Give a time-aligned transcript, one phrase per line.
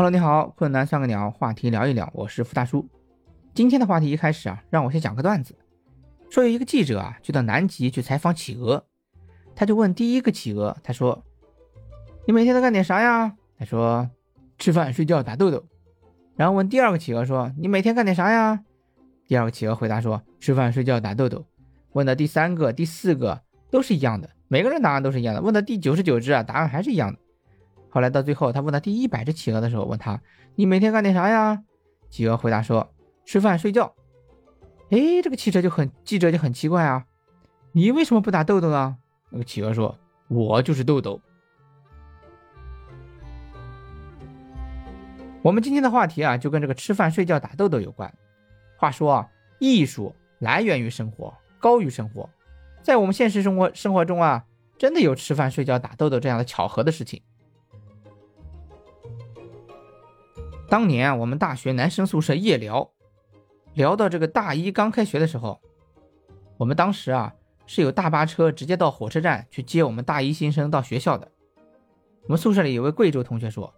[0.00, 2.88] Hello，你好，困难算个鸟，话题聊一聊，我是付大叔。
[3.52, 5.54] 今天的话题一开始啊，让我先讲个段子。
[6.30, 8.86] 说有一个记者啊，去到南极去采访企鹅，
[9.54, 11.22] 他就问第一个企鹅，他说
[12.26, 14.08] ：“你每天都干点啥呀？”他说
[14.56, 15.66] ：“吃饭、睡觉、打豆豆。”
[16.34, 18.64] 然后问第二个企鹅说：“你每天干点啥呀？”
[19.28, 21.44] 第二个企鹅回答说：“吃饭、睡觉、打豆豆。”
[21.92, 25.42] 问到第三个、第四个都是一样的，每个人答案都是一样的。
[25.42, 27.18] 问到第九十九只啊，答案还是一样的。
[27.90, 30.20] 后来到最后，他问到第一百只企鹅的时候，问他
[30.54, 31.62] ：“你每天干点啥呀？”
[32.08, 32.88] 企鹅回答说
[33.26, 33.94] ：“吃饭睡觉。”
[34.90, 37.04] 哎，这个记者就很记者就很奇怪啊，
[37.72, 38.96] 你为什么不打豆豆呢？
[39.30, 39.96] 那个企鹅说
[40.28, 41.20] ：“我就是豆豆。”
[45.42, 48.12] 我们今天的话题啊，就跟这个吃饭睡觉打豆豆有关。
[48.76, 49.28] 话说啊，
[49.58, 52.28] 艺术来源于生活，高于生活。
[52.82, 54.44] 在我们现实生活生活中啊，
[54.76, 57.22] 真的有吃饭睡觉打豆豆这样的巧合的事情。
[60.70, 62.88] 当年啊，我们大学男生宿舍夜聊，
[63.74, 65.60] 聊到这个大一刚开学的时候，
[66.56, 67.34] 我们当时啊
[67.66, 71.28] 是有大巴车直接到火车站去接我们大一新生到学校的。
[72.22, 73.74] 我们宿舍里有位贵州同学说：“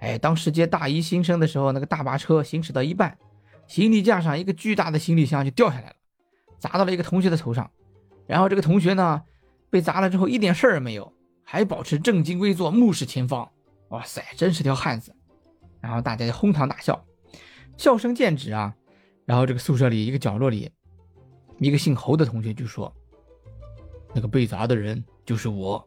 [0.00, 3.18] 哎，当时接大一新生的时候，那个大巴车行驶到一半，
[3.66, 5.96] 行李架上一个巨大的行李箱就掉下来了，
[6.58, 7.70] 砸到了一个同学的头上。
[8.26, 9.20] 然后这个同学呢，
[9.68, 11.12] 被砸了之后一点事儿也没有，
[11.44, 13.46] 还保持正襟危坐，目视前方。
[13.90, 15.14] 哇塞，真是条汉子！”
[15.80, 17.04] 然后大家就哄堂大笑，
[17.76, 18.74] 笑声渐止啊。
[19.24, 20.70] 然后这个宿舍里一个角落里，
[21.58, 22.92] 一个姓侯的同学就说
[24.12, 25.86] ：“那个被砸的人就是我。”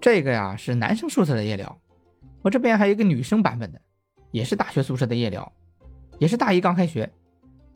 [0.00, 1.78] 这个呀是男生宿舍的夜聊，
[2.42, 3.80] 我这边还有一个女生版本的，
[4.30, 5.52] 也是大学宿舍的夜聊，
[6.18, 7.10] 也是大一刚开学，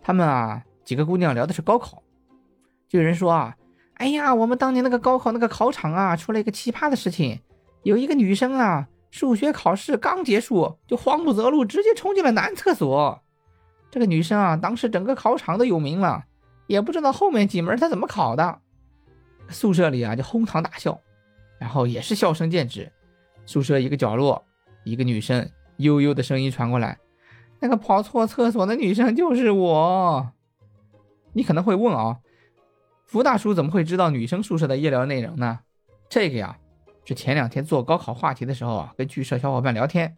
[0.01, 2.03] 他们啊几个姑娘聊的是高考，
[2.89, 3.57] 就有人说啊。
[3.99, 7.41] 哎呀，我们当年那个高考那个考场啊，出了一个奇葩的事情。
[7.83, 13.21] 有一个女生啊，数学考试刚结束，就慌不择路，直接冲进了男厕所。
[13.91, 16.25] 这个女生啊，当时整个考场都有名了，
[16.69, 18.61] 也不知道后面几门她怎么考的。
[19.49, 21.01] 宿舍里啊，就哄堂大笑，
[21.59, 22.93] 然后也是笑声渐止。
[23.47, 24.45] 宿舍一个角落，
[24.85, 26.99] 一个女生悠悠的声音传过来
[27.59, 30.31] ：“那个跑错厕所的女生就是我。”
[31.33, 32.19] 你可能会问啊。
[33.09, 35.61] 福大叔怎么会知道女生宿舍的夜聊内容呢？
[36.11, 36.59] 这个呀，
[37.07, 40.15] 是前两天做高考话题的时候啊，跟剧社小伙伴聊天，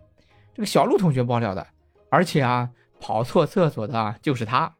[0.52, 1.64] 这个小鹿同学爆料的。
[2.10, 2.68] 而且啊，
[2.98, 4.74] 跑错厕所的就是他。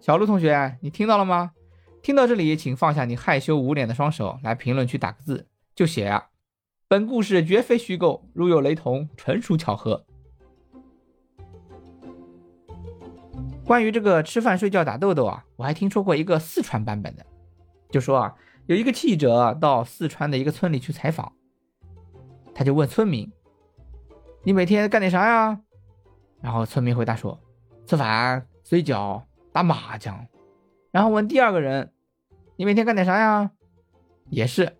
[0.00, 1.50] 小鹿同学，你听到了吗？
[2.00, 6.28] 听到这里，请放下你害羞捂脸的双手，来评论区打个字，就写啊，
[6.88, 10.06] 本故事绝非虚构，如有雷同，纯属巧合。
[13.68, 17.26] 关于这个吃饭睡觉打豆豆啊，我还听说过一个四川版本的，
[17.90, 18.34] 就说啊，
[18.64, 21.30] 有一个记者到四川的一个村里去采访，
[22.54, 23.30] 他就问村民
[24.42, 25.60] ：“你每天干点啥呀？”
[26.40, 27.38] 然后村民回答说
[27.84, 30.26] ：“吃饭、睡觉、打麻将。”
[30.90, 31.92] 然后问第二个人
[32.56, 33.50] ：“你每天干点啥呀？”
[34.30, 34.78] 也是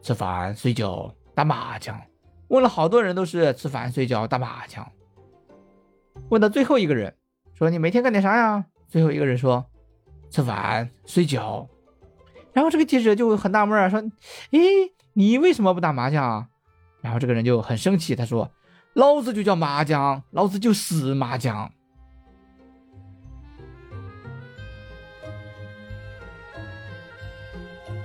[0.00, 2.00] 吃饭、睡觉、打麻将。
[2.48, 4.90] 问了好多人都是吃饭、睡觉、打麻将。
[6.30, 7.14] 问到最后一个人。
[7.60, 8.64] 说你每天干点啥呀？
[8.88, 9.66] 最后一个人说，
[10.30, 11.68] 吃饭睡觉。
[12.54, 14.00] 然后这个记者就很纳闷啊，说，
[14.52, 14.58] 诶，
[15.12, 16.48] 你为什么不打麻将啊？
[17.02, 18.50] 然后这个人就很生气，他说，
[18.94, 21.70] 老子就叫麻将，老子就是麻将。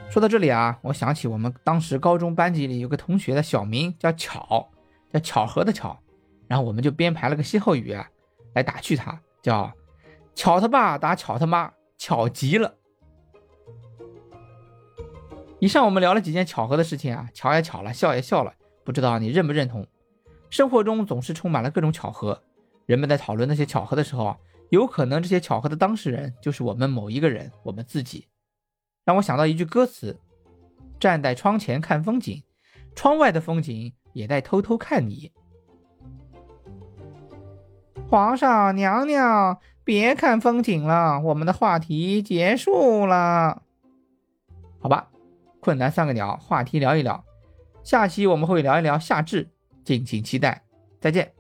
[0.09, 4.69] 说到这里啊，我想起我们当时高中班级里有个同学的小名叫巧，
[5.13, 5.97] 叫巧合的巧，
[6.49, 8.05] 然后我们就编排了个歇后语啊，
[8.53, 9.17] 来打趣他。
[9.45, 9.71] 叫
[10.33, 12.73] 巧他爸打巧他妈，巧极了。
[15.59, 18.51] 以上我们聊了几件巧合的事情啊，巧也巧了，笑也笑了，
[18.83, 19.85] 不知道你认不认同？
[20.49, 22.41] 生活中总是充满了各种巧合，
[22.87, 24.37] 人们在讨论那些巧合的时候啊，
[24.71, 28.27] 有可能这些巧合的当事人就是我们某一个人，我们自己。
[29.03, 30.19] 让我想到一句歌词：
[30.99, 32.41] 站在窗前看风景，
[32.95, 35.31] 窗外的风景也在偷偷看你。
[38.07, 43.63] 皇上、娘娘，别看风景了，我们的话题结束了。
[44.79, 45.07] 好吧，
[45.59, 47.23] 困难三个鸟，话题聊一聊。
[47.83, 49.49] 下期我们会聊一聊夏至，
[49.83, 50.61] 敬请期待。
[51.01, 51.31] 再见。